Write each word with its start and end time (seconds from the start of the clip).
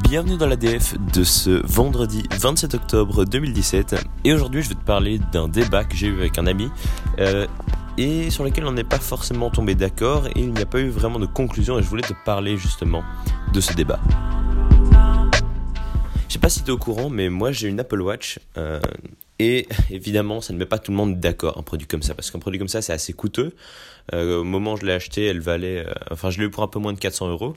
Bienvenue 0.00 0.38
dans 0.38 0.46
l'ADF 0.46 0.94
de 1.12 1.22
ce 1.22 1.50
vendredi 1.66 2.22
27 2.40 2.74
octobre 2.74 3.26
2017 3.26 3.96
et 4.24 4.32
aujourd'hui 4.32 4.62
je 4.62 4.70
vais 4.70 4.74
te 4.74 4.84
parler 4.84 5.20
d'un 5.32 5.48
débat 5.48 5.84
que 5.84 5.94
j'ai 5.94 6.06
eu 6.06 6.18
avec 6.18 6.38
un 6.38 6.46
ami 6.46 6.70
euh, 7.18 7.46
et 7.98 8.30
sur 8.30 8.42
lequel 8.42 8.64
on 8.64 8.72
n'est 8.72 8.84
pas 8.84 8.98
forcément 8.98 9.50
tombé 9.50 9.74
d'accord 9.74 10.28
et 10.28 10.32
il 10.40 10.52
n'y 10.54 10.62
a 10.62 10.66
pas 10.66 10.80
eu 10.80 10.88
vraiment 10.88 11.18
de 11.18 11.26
conclusion 11.26 11.78
et 11.78 11.82
je 11.82 11.88
voulais 11.88 12.02
te 12.02 12.14
parler 12.24 12.56
justement 12.56 13.04
de 13.52 13.60
ce 13.60 13.74
débat. 13.74 14.00
Je 16.26 16.32
sais 16.32 16.38
pas 16.38 16.48
si 16.48 16.62
tu 16.62 16.68
es 16.68 16.72
au 16.72 16.78
courant 16.78 17.10
mais 17.10 17.28
moi 17.28 17.52
j'ai 17.52 17.68
une 17.68 17.78
Apple 17.78 18.00
Watch 18.00 18.38
euh, 18.56 18.80
et 19.38 19.66
évidemment, 19.90 20.40
ça 20.40 20.52
ne 20.52 20.58
met 20.58 20.66
pas 20.66 20.78
tout 20.78 20.90
le 20.90 20.96
monde 20.96 21.18
d'accord, 21.18 21.58
un 21.58 21.62
produit 21.62 21.86
comme 21.86 22.02
ça, 22.02 22.14
parce 22.14 22.30
qu'un 22.30 22.38
produit 22.38 22.58
comme 22.58 22.68
ça, 22.68 22.82
c'est 22.82 22.92
assez 22.92 23.12
coûteux. 23.12 23.54
Euh, 24.12 24.40
au 24.40 24.44
moment 24.44 24.74
où 24.74 24.76
je 24.76 24.86
l'ai 24.86 24.92
acheté, 24.92 25.26
elle 25.26 25.40
valait, 25.40 25.86
euh, 25.86 25.92
enfin, 26.10 26.30
je 26.30 26.38
l'ai 26.38 26.46
eu 26.46 26.50
pour 26.50 26.62
un 26.62 26.68
peu 26.68 26.78
moins 26.78 26.92
de 26.92 26.98
400 26.98 27.28
euros. 27.30 27.54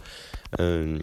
Euh, 0.60 0.98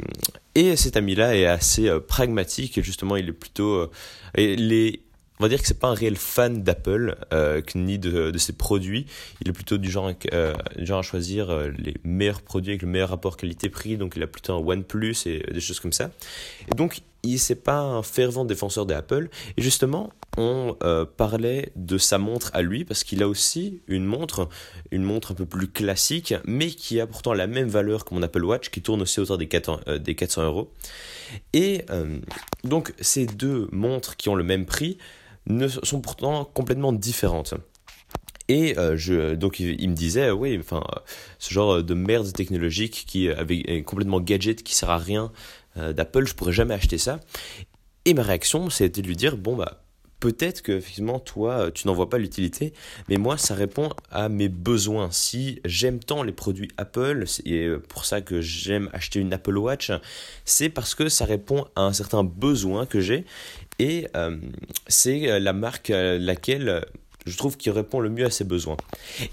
et 0.54 0.76
cet 0.76 0.96
ami-là 0.96 1.36
est 1.36 1.46
assez 1.46 1.90
pragmatique, 2.08 2.78
et 2.78 2.82
justement, 2.82 3.16
il 3.16 3.28
est 3.28 3.32
plutôt, 3.32 3.90
les, 4.36 5.02
on 5.38 5.44
va 5.44 5.48
dire 5.48 5.60
que 5.60 5.66
c'est 5.66 5.78
pas 5.78 5.88
un 5.88 5.94
réel 5.94 6.16
fan 6.16 6.62
d'Apple 6.62 7.16
ni 7.74 7.98
de, 7.98 8.30
de, 8.30 8.38
ses 8.38 8.52
produits. 8.52 9.06
Il 9.40 9.48
est 9.48 9.52
plutôt 9.52 9.78
du 9.78 9.90
genre, 9.90 10.12
du 10.12 10.86
genre 10.86 10.98
à 10.98 11.02
choisir 11.02 11.56
les 11.78 11.94
meilleurs 12.04 12.42
produits 12.42 12.72
avec 12.72 12.82
le 12.82 12.88
meilleur 12.88 13.08
rapport 13.08 13.36
qualité-prix. 13.36 13.96
Donc 13.96 14.14
il 14.16 14.22
a 14.22 14.26
plutôt 14.26 14.54
un 14.54 14.58
OnePlus 14.58 15.16
et 15.26 15.44
des 15.52 15.60
choses 15.60 15.80
comme 15.80 15.92
ça. 15.92 16.10
Et 16.70 16.74
donc 16.74 17.02
il 17.22 17.38
c'est 17.38 17.62
pas 17.62 17.80
un 17.80 18.02
fervent 18.02 18.44
défenseur 18.44 18.86
d'Apple. 18.86 19.28
Et 19.56 19.62
justement, 19.62 20.10
on 20.36 20.76
euh, 20.82 21.04
parlait 21.04 21.72
de 21.76 21.98
sa 21.98 22.18
montre 22.18 22.50
à 22.54 22.62
lui 22.62 22.84
parce 22.84 23.04
qu'il 23.04 23.22
a 23.22 23.28
aussi 23.28 23.82
une 23.86 24.04
montre, 24.04 24.48
une 24.90 25.02
montre 25.02 25.32
un 25.32 25.34
peu 25.34 25.46
plus 25.46 25.68
classique, 25.68 26.34
mais 26.44 26.68
qui 26.68 27.00
a 27.00 27.06
pourtant 27.06 27.32
la 27.32 27.46
même 27.46 27.68
valeur 27.68 28.04
que 28.04 28.14
mon 28.14 28.22
Apple 28.22 28.44
Watch, 28.44 28.70
qui 28.70 28.82
tourne 28.82 29.02
aussi 29.02 29.20
autour 29.20 29.38
des 29.38 29.48
400, 29.48 29.80
euh, 29.88 29.98
des 29.98 30.14
400 30.14 30.44
euros. 30.44 30.72
Et 31.52 31.84
euh, 31.90 32.18
donc 32.64 32.92
ces 33.00 33.26
deux 33.26 33.68
montres 33.72 34.16
qui 34.16 34.28
ont 34.28 34.34
le 34.34 34.44
même 34.44 34.66
prix 34.66 34.98
ne 35.46 35.68
sont 35.68 36.00
pourtant 36.00 36.44
complètement 36.44 36.92
différentes. 36.92 37.54
Et 38.48 38.74
je, 38.96 39.34
donc 39.34 39.60
il, 39.60 39.88
me 39.88 39.94
disait, 39.94 40.30
oui, 40.30 40.58
enfin, 40.60 40.84
ce 41.38 41.54
genre 41.54 41.82
de 41.82 41.94
merde 41.94 42.30
technologique 42.32 43.04
qui 43.06 43.30
avait 43.30 43.82
complètement 43.84 44.20
gadget, 44.20 44.62
qui 44.62 44.74
sert 44.74 44.90
à 44.90 44.98
rien 44.98 45.32
d'Apple, 45.76 46.26
je 46.26 46.34
pourrais 46.34 46.52
jamais 46.52 46.74
acheter 46.74 46.98
ça. 46.98 47.20
Et 48.04 48.14
ma 48.14 48.22
réaction, 48.22 48.68
c'était 48.70 49.02
de 49.02 49.06
lui 49.06 49.16
dire, 49.16 49.36
bon 49.36 49.56
bah 49.56 49.82
peut-être 50.22 50.62
que 50.62 50.70
effectivement 50.70 51.18
toi 51.18 51.52
euh, 51.54 51.70
tu 51.72 51.88
n'en 51.88 51.94
vois 51.94 52.08
pas 52.08 52.16
l'utilité, 52.16 52.72
mais 53.08 53.16
moi 53.16 53.36
ça 53.36 53.56
répond 53.56 53.90
à 54.10 54.28
mes 54.28 54.48
besoins. 54.48 55.10
Si 55.10 55.60
j'aime 55.64 55.98
tant 55.98 56.22
les 56.22 56.30
produits 56.30 56.68
Apple, 56.76 57.24
et 57.44 57.66
euh, 57.66 57.80
pour 57.80 58.04
ça 58.04 58.20
que 58.20 58.40
j'aime 58.40 58.88
acheter 58.92 59.18
une 59.18 59.32
Apple 59.32 59.58
Watch, 59.58 59.90
c'est 60.44 60.68
parce 60.68 60.94
que 60.94 61.08
ça 61.08 61.24
répond 61.24 61.66
à 61.74 61.82
un 61.82 61.92
certain 61.92 62.22
besoin 62.22 62.86
que 62.86 63.00
j'ai 63.00 63.24
et 63.80 64.06
euh, 64.16 64.36
c'est 64.86 65.40
la 65.40 65.52
marque 65.52 65.88
laquelle 65.88 66.86
je 67.26 67.36
trouve 67.36 67.56
qui 67.56 67.70
répond 67.70 67.98
le 67.98 68.08
mieux 68.08 68.26
à 68.26 68.30
ces 68.30 68.44
besoins. 68.44 68.76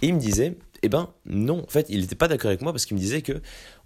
Et 0.02 0.08
il 0.08 0.16
me 0.16 0.20
disait, 0.20 0.58
eh 0.82 0.90
ben 0.90 1.10
non, 1.28 1.64
en 1.64 1.70
fait 1.70 1.86
il 1.90 2.02
n'était 2.02 2.16
pas 2.16 2.28
d'accord 2.28 2.50
avec 2.50 2.62
moi 2.62 2.72
parce 2.72 2.88
qu'il 2.88 2.98
me 2.98 3.02
disait 3.02 3.22
que 3.22 3.42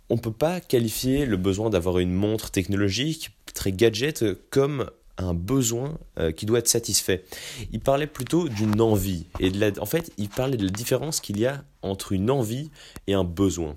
on 0.10 0.18
peut 0.18 0.32
pas 0.32 0.60
qualifier 0.60 1.26
le 1.26 1.38
besoin 1.38 1.70
d'avoir 1.70 2.00
une 2.00 2.14
montre 2.14 2.52
technologique 2.52 3.32
très 3.54 3.72
gadget 3.72 4.26
comme 4.50 4.90
un 5.18 5.34
besoin 5.34 5.98
euh, 6.20 6.32
qui 6.32 6.46
doit 6.46 6.60
être 6.60 6.68
satisfait. 6.68 7.24
Il 7.72 7.80
parlait 7.80 8.08
plutôt 8.08 8.50
d'une 8.50 8.82
envie. 8.82 9.28
Et 9.40 9.52
de 9.52 9.80
en 9.80 9.86
fait, 9.86 10.12
il 10.18 10.30
parlait 10.30 10.58
de 10.58 10.66
la 10.66 10.72
différence 10.72 11.20
qu'il 11.20 11.40
y 11.40 11.46
a 11.46 11.64
entre 11.82 12.14
une 12.14 12.32
envie 12.32 12.72
et 13.08 13.14
un 13.14 13.24
besoin. 13.24 13.76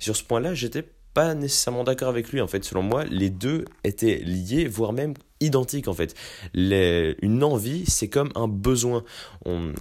sur 0.00 0.16
ce 0.16 0.24
point-là, 0.24 0.54
j'étais 0.54 0.84
pas 1.14 1.34
nécessairement 1.34 1.84
d'accord 1.84 2.08
avec 2.08 2.30
lui. 2.30 2.40
En 2.40 2.46
fait, 2.46 2.64
selon 2.64 2.82
moi, 2.82 3.04
les 3.04 3.30
deux 3.30 3.64
étaient 3.84 4.18
liés, 4.18 4.66
voire 4.66 4.92
même 4.92 5.14
identiques. 5.40 5.88
En 5.88 5.94
fait, 5.94 6.14
une 6.54 7.44
envie, 7.44 7.84
c'est 7.86 8.08
comme 8.08 8.30
un 8.34 8.48
besoin. 8.48 9.04
On, 9.44 9.72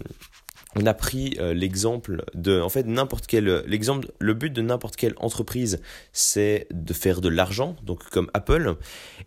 on 0.78 0.86
a 0.86 0.94
pris 0.94 1.36
euh, 1.40 1.54
l'exemple 1.54 2.24
de, 2.34 2.62
en 2.62 2.70
fait, 2.70 2.86
n'importe 2.86 3.28
quel, 3.28 3.64
l'exemple, 3.66 4.12
le 4.20 4.34
but 4.34 4.52
de 4.52 4.62
n'importe 4.62 4.96
quelle 4.96 5.16
entreprise, 5.18 5.82
c'est 6.14 6.68
de 6.72 6.94
faire 6.94 7.22
de 7.22 7.30
l'argent, 7.30 7.76
donc 7.84 8.04
comme 8.10 8.30
Apple. 8.34 8.76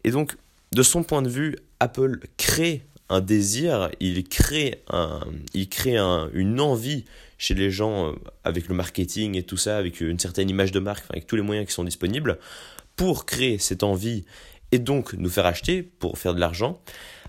Et 0.04 0.10
donc, 0.10 0.36
de 0.72 0.82
son 0.82 1.02
point 1.02 1.22
de 1.22 1.28
vue, 1.28 1.56
Apple 1.80 2.20
crée 2.36 2.84
un 3.08 3.20
désir, 3.20 3.90
il 3.98 4.22
crée, 4.28 4.84
un, 4.88 5.20
il 5.52 5.68
crée 5.68 5.98
une 5.98 6.60
envie 6.60 7.04
chez 7.38 7.54
les 7.54 7.70
gens 7.70 8.10
euh, 8.10 8.14
avec 8.44 8.68
le 8.68 8.74
marketing 8.74 9.36
et 9.36 9.42
tout 9.42 9.56
ça, 9.56 9.76
avec 9.76 10.00
une 10.00 10.20
certaine 10.20 10.48
image 10.48 10.70
de 10.70 10.78
marque, 10.78 11.04
avec 11.10 11.26
tous 11.26 11.34
les 11.34 11.42
moyens 11.42 11.66
qui 11.66 11.72
sont 11.72 11.84
disponibles, 11.84 12.38
pour 12.94 13.26
créer 13.26 13.58
cette 13.58 13.82
envie 13.82 14.24
et 14.70 14.78
donc 14.78 15.14
nous 15.14 15.30
faire 15.30 15.46
acheter 15.46 15.82
pour 15.82 16.18
faire 16.18 16.34
de 16.34 16.40
l'argent. 16.40 16.80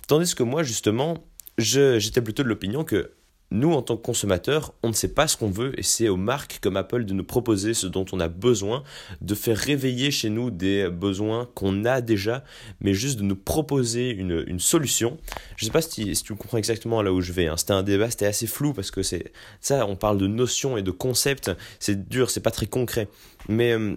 Tandis 0.08 0.36
que 0.36 0.44
moi, 0.44 0.62
justement, 0.62 1.18
j'étais 1.58 2.22
plutôt 2.22 2.44
de 2.44 2.50
l'opinion 2.50 2.84
que 2.84 3.12
nous, 3.52 3.74
en 3.74 3.82
tant 3.82 3.98
que 3.98 4.02
consommateurs, 4.02 4.74
on 4.82 4.88
ne 4.88 4.94
sait 4.94 5.14
pas 5.14 5.28
ce 5.28 5.38
qu'on 5.38 5.50
veut 5.50 5.78
et 5.78 5.84
c'est 5.84 6.08
aux 6.08 6.18
marques 6.18 6.60
comme 6.62 6.78
Apple 6.78 7.06
de 7.06 7.14
nous 7.14 7.24
proposer 7.24 7.74
ce 7.74 7.86
dont 7.86 8.06
on 8.14 8.20
a 8.20 8.30
besoin, 8.30 8.84
de 9.20 9.36
faire 9.36 9.58
réveiller 9.58 10.10
chez 10.10 10.30
nous 10.30 10.52
des 10.52 10.90
besoins 10.90 11.50
qu'on 11.54 11.84
a 11.86 12.02
déjà, 12.02 12.44
mais 12.80 12.94
juste 12.94 13.20
de 13.20 13.24
nous 13.24 13.36
proposer 13.36 14.10
une, 14.10 14.44
une 14.48 14.60
solution. 14.60 15.18
Je 15.58 15.66
ne 15.66 15.68
sais 15.68 15.74
pas 15.74 15.82
si, 15.82 16.14
tu 16.24 16.34
comprends 16.36 16.58
exactement 16.58 17.02
là 17.02 17.12
où 17.12 17.22
je 17.22 17.34
vais. 17.34 17.48
Hein. 17.48 17.58
C'était 17.58 17.74
un 17.74 17.84
débat, 17.84 18.10
c'était 18.10 18.26
assez 18.26 18.48
flou 18.48 18.74
parce 18.74 18.90
que 18.90 19.04
c'est 19.04 19.32
ça, 19.60 19.86
on 19.86 19.96
parle 19.96 20.18
de 20.18 20.28
notions 20.28 20.78
et 20.78 20.82
de 20.82 20.92
concepts, 20.92 21.52
c'est 21.80 22.08
dur, 22.08 22.30
c'est 22.30 22.40
pas 22.40 22.52
très 22.52 22.68
concret. 22.68 23.08
Mais 23.50 23.74
euh, 23.74 23.96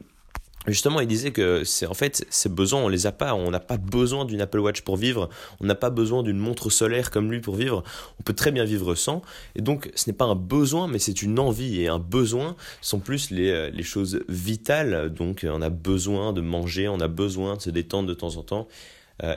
Justement, 0.67 1.01
il 1.01 1.07
disait 1.07 1.31
que 1.31 1.63
c'est 1.65 1.87
en 1.87 1.95
fait 1.95 2.25
ces 2.31 2.49
besoins, 2.49 2.81
on 2.81 2.89
les 2.89 3.07
a 3.07 3.13
pas. 3.13 3.35
On 3.35 3.51
n'a 3.51 3.61
pas 3.61 3.77
besoin 3.77 4.25
d'une 4.25 4.41
Apple 4.41 4.61
Watch 4.61 4.81
pour 4.81 4.97
vivre. 4.97 5.29
On 5.61 5.67
n'a 5.67 5.75
pas 5.75 5.91
besoin 5.91 6.23
d'une 6.23 6.39
montre 6.39 6.71
solaire 6.71 7.11
comme 7.11 7.31
lui 7.31 7.41
pour 7.41 7.57
vivre. 7.57 7.85
On 8.19 8.23
peut 8.23 8.33
très 8.33 8.51
bien 8.51 8.65
vivre 8.65 8.95
sans. 8.95 9.21
Et 9.57 9.63
donc, 9.63 9.91
ce 9.95 10.09
n'est 10.09 10.17
pas 10.17 10.25
un 10.25 10.35
besoin, 10.35 10.89
mais 10.89 10.99
c'est 10.99 11.23
une 11.23 11.39
envie. 11.39 11.83
Et 11.83 11.89
un 11.89 11.99
besoin 11.99 12.57
sont 12.81 12.99
plus 12.99 13.31
les, 13.31 13.51
euh, 13.51 13.71
les 13.71 13.83
choses 13.83 14.21
vitales. 14.29 15.13
Donc, 15.13 15.47
on 15.49 15.61
a 15.61 15.71
besoin 15.71 16.33
de 16.33 16.41
manger, 16.41 16.89
on 16.89 17.01
a 17.01 17.09
besoin 17.09 17.57
de 17.57 17.61
se 17.61 17.71
détendre 17.71 18.09
de 18.09 18.15
temps 18.15 18.37
en 18.37 18.43
temps. 18.43 18.69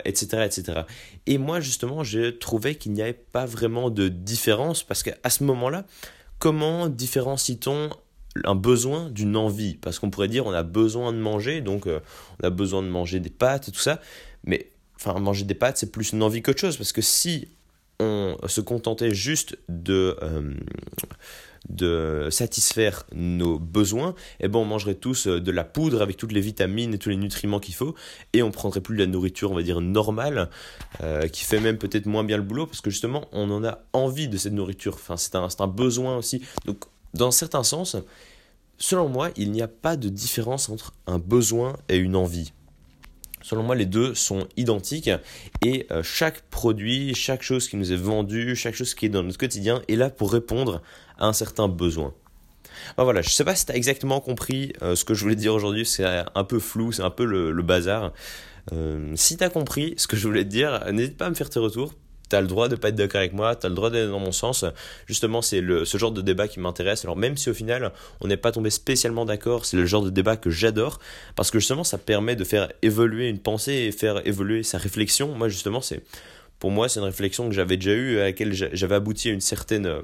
etc., 0.06 0.28
euh, 0.34 0.46
etc. 0.46 0.82
Et 1.26 1.38
moi, 1.38 1.60
justement, 1.60 2.04
j'ai 2.04 2.38
trouvé 2.38 2.76
qu'il 2.76 2.94
n'y 2.94 3.02
avait 3.02 3.14
pas 3.14 3.46
vraiment 3.46 3.90
de 3.90 4.08
différence 4.08 4.82
parce 4.84 5.04
qu'à 5.04 5.30
ce 5.30 5.44
moment-là, 5.44 5.86
comment 6.40 6.88
différencie-t-on 6.88 7.90
un 8.46 8.56
besoin 8.56 9.10
d'une 9.10 9.36
envie. 9.36 9.76
Parce 9.76 10.00
qu'on 10.00 10.10
pourrait 10.10 10.28
dire 10.28 10.46
on 10.46 10.54
a 10.54 10.64
besoin 10.64 11.14
de 11.14 11.18
manger, 11.18 11.62
donc 11.62 11.88
euh, 11.88 12.00
on 12.42 12.48
a 12.48 12.50
besoin 12.50 12.82
de 12.82 12.88
manger 12.88 13.20
des 13.20 13.30
pâtes 13.30 13.70
et 13.70 13.72
tout 13.72 13.80
ça. 13.80 14.02
Mais 14.44 14.72
enfin, 14.96 15.20
manger 15.20 15.46
des 15.46 15.56
pâtes, 15.56 15.78
c'est 15.78 15.92
plus 15.92 16.12
une 16.12 16.24
envie 16.24 16.42
qu'autre 16.42 16.60
chose. 16.60 16.78
Parce 16.78 16.92
que 16.92 17.02
si 17.02 17.50
on 18.00 18.38
se 18.46 18.62
contentait 18.62 19.14
juste 19.14 19.58
de, 19.70 20.18
euh, 20.22 20.54
de 21.68 22.28
satisfaire 22.30 23.06
nos 23.12 23.58
besoins, 23.58 24.14
eh 24.40 24.48
ben 24.48 24.60
on 24.60 24.66
mangerait 24.66 24.94
tous 24.96 25.26
euh, 25.26 25.42
de 25.42 25.52
la 25.52 25.64
poudre 25.64 26.04
avec 26.04 26.16
toutes 26.16 26.32
les 26.32 26.42
vitamines 26.42 26.94
et 26.94 27.00
tous 27.00 27.10
les 27.10 27.18
nutriments 27.18 27.60
qu'il 27.60 27.74
faut, 27.74 27.96
et 28.34 28.44
on 28.44 28.52
prendrait 28.52 28.82
plus 28.82 28.96
de 28.96 29.02
la 29.02 29.08
nourriture, 29.08 29.52
on 29.52 29.56
va 29.56 29.64
dire, 29.64 29.82
normale, 29.82 30.50
qui 31.32 31.44
fait 31.44 31.60
même 31.60 31.78
peut-être 31.78 32.06
moins 32.06 32.24
bien 32.24 32.38
le 32.38 32.44
boulot, 32.44 32.68
parce 32.68 32.82
que 32.82 32.92
justement, 32.92 33.28
on 33.32 33.50
en 33.50 33.64
a 33.64 33.80
envie 33.94 34.28
de 34.28 34.38
cette 34.38 34.54
nourriture. 34.54 34.94
Enfin, 34.94 35.18
c'est 35.18 35.36
un, 35.36 35.48
un 35.60 35.68
besoin 35.68 36.18
aussi. 36.18 36.44
Donc, 36.66 36.86
dans 37.18 37.32
certains 37.32 37.64
sens, 37.64 37.98
selon 38.78 39.10
moi, 39.10 39.30
il 39.36 39.52
n'y 39.52 39.62
a 39.62 39.68
pas 39.68 39.98
de 39.98 40.10
différence 40.10 40.70
entre 40.70 40.94
un 41.08 41.20
besoin 41.20 41.76
et 41.90 41.98
une 41.98 42.16
envie. 42.16 42.54
Selon 43.42 43.64
moi, 43.64 43.76
les 43.76 43.86
deux 43.86 44.14
sont 44.14 44.48
identiques 44.58 45.10
et 45.64 45.88
euh, 45.92 46.04
chaque 46.04 46.42
produit, 46.50 47.14
chaque 47.16 47.44
chose 47.44 47.70
qui 47.70 47.78
nous 47.78 47.94
est 47.94 47.98
vendue, 47.98 48.56
chaque 48.56 48.76
chose 48.76 48.94
qui 48.94 49.06
est 49.06 49.10
dans 49.10 49.24
notre 49.24 49.38
quotidien 49.38 49.82
est 49.88 49.96
là 49.96 50.10
pour 50.10 50.34
répondre 50.34 50.82
à 51.18 51.28
un 51.28 51.34
certain 51.34 51.68
besoin. 51.68 52.14
Ben 52.98 53.04
voilà, 53.04 53.22
je 53.22 53.30
ne 53.30 53.32
sais 53.32 53.46
pas 53.46 53.56
si 53.56 53.66
tu 53.66 53.72
as 53.72 53.76
exactement 53.76 54.20
compris 54.20 54.74
euh, 54.82 54.96
ce 54.96 55.06
que 55.06 55.14
je 55.14 55.22
voulais 55.24 55.36
dire 55.36 55.54
aujourd'hui, 55.54 55.86
c'est 55.86 56.04
un 56.04 56.44
peu 56.44 56.60
flou, 56.60 56.92
c'est 56.92 57.04
un 57.04 57.10
peu 57.10 57.26
le, 57.26 57.62
bazar. 57.64 58.12
Euh, 58.74 59.14
si 59.16 59.38
tu 59.38 59.44
as 59.44 59.50
compris 59.50 59.94
ce 59.98 60.08
que 60.08 60.18
je 60.18 60.28
voulais 60.28 60.44
te 60.44 60.50
dire, 60.50 60.84
n'hésite 60.92 61.18
pas 61.18 61.28
à 61.28 61.30
me 61.30 61.36
faire 61.36 61.50
tes 61.50 61.60
retours 61.60 61.94
T'as 62.30 62.42
le 62.42 62.48
droit 62.48 62.68
de 62.68 62.76
pas 62.76 62.90
être 62.90 62.96
d'accord 62.96 63.20
avec 63.20 63.34
moi, 63.34 63.56
t'as 63.56 63.70
le 63.70 63.76
droit 63.76 63.90
d'aller 63.90 64.08
dans 64.08 64.20
mon 64.20 64.32
sens. 64.32 64.66
Justement, 65.06 65.42
c'est 65.42 65.62
ce 65.86 65.98
genre 65.98 66.12
de 66.12 66.22
débat 66.22 66.48
qui 66.48 66.60
m'intéresse. 66.60 67.06
Alors 67.06 67.16
même 67.16 67.38
si 67.38 67.50
au 67.50 67.54
final 67.54 67.92
on 68.22 68.28
n'est 68.28 68.38
pas 68.38 68.52
tombé 68.52 68.70
spécialement 68.70 69.26
d'accord, 69.26 69.66
c'est 69.66 69.78
le 69.78 69.86
genre 69.86 70.04
de 70.04 70.10
débat 70.10 70.38
que 70.38 70.50
j'adore 70.50 71.00
parce 71.36 71.52
que 71.52 71.60
justement 71.60 71.84
ça 71.84 71.98
permet 71.98 72.36
de 72.36 72.44
faire 72.44 72.72
évoluer 72.82 73.30
une 73.30 73.40
pensée 73.40 73.74
et 73.74 73.92
faire 73.92 74.26
évoluer 74.28 74.64
sa 74.64 74.78
réflexion. 74.78 75.34
Moi 75.36 75.50
justement, 75.50 75.82
c'est 75.82 76.04
pour 76.60 76.72
moi 76.72 76.90
c'est 76.90 77.00
une 77.00 77.06
réflexion 77.06 77.48
que 77.48 77.56
j'avais 77.56 77.78
déjà 77.78 77.94
eue 77.94 78.20
à 78.20 78.24
laquelle 78.24 78.54
j'avais 78.54 78.96
abouti 78.96 79.30
à 79.30 79.34
une 79.34 79.42
certaine 79.42 80.02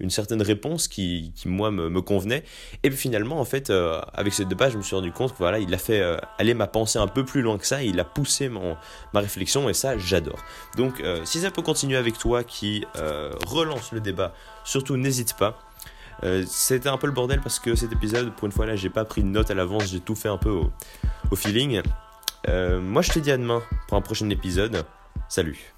une 0.00 0.10
certaine 0.10 0.42
réponse 0.42 0.88
qui, 0.88 1.32
moi, 1.44 1.70
me, 1.70 2.00
convenait. 2.00 2.42
Et 2.82 2.88
puis 2.88 2.98
finalement, 2.98 3.38
en 3.38 3.44
fait, 3.44 3.70
euh, 3.70 4.00
avec 4.14 4.32
ce 4.32 4.42
débat, 4.42 4.70
je 4.70 4.78
me 4.78 4.82
suis 4.82 4.96
rendu 4.96 5.12
compte 5.12 5.32
que 5.32 5.38
voilà, 5.38 5.58
il 5.58 5.72
a 5.74 5.78
fait 5.78 6.00
euh, 6.00 6.16
aller 6.38 6.54
ma 6.54 6.66
pensée 6.66 6.98
un 6.98 7.06
peu 7.06 7.24
plus 7.24 7.42
loin 7.42 7.58
que 7.58 7.66
ça, 7.66 7.82
il 7.82 8.00
a 8.00 8.04
poussé 8.04 8.48
mon, 8.48 8.76
ma 9.12 9.20
réflexion, 9.20 9.68
et 9.68 9.74
ça, 9.74 9.98
j'adore. 9.98 10.42
Donc, 10.76 11.00
euh, 11.00 11.20
si 11.24 11.40
ça 11.40 11.50
peut 11.50 11.62
continuer 11.62 11.96
avec 11.96 12.18
toi 12.18 12.42
qui 12.42 12.84
relance 13.46 13.92
le 13.92 14.00
débat, 14.00 14.32
surtout 14.64 14.96
n'hésite 14.96 15.34
pas. 15.34 15.58
C'était 16.46 16.88
un 16.88 16.98
peu 16.98 17.06
le 17.06 17.14
bordel 17.14 17.40
parce 17.40 17.58
que 17.58 17.74
cet 17.74 17.92
épisode, 17.92 18.34
pour 18.34 18.46
une 18.46 18.52
fois 18.52 18.66
là, 18.66 18.76
j'ai 18.76 18.90
pas 18.90 19.04
pris 19.04 19.22
de 19.22 19.28
note 19.28 19.50
à 19.50 19.54
l'avance, 19.54 19.90
j'ai 19.90 20.00
tout 20.00 20.14
fait 20.14 20.28
un 20.28 20.36
peu 20.36 20.50
au, 20.50 20.70
au 21.30 21.36
feeling. 21.36 21.80
moi 22.46 23.02
je 23.02 23.12
te 23.12 23.18
dis 23.18 23.30
à 23.30 23.38
demain 23.38 23.62
pour 23.88 23.96
un 23.96 24.02
prochain 24.02 24.28
épisode. 24.28 24.84
Salut 25.28 25.74